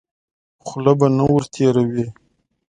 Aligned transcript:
خوله 0.65 0.93
به 0.99 1.07
نه 1.17 1.23
ور 1.31 1.43
تېروې. 1.53 2.05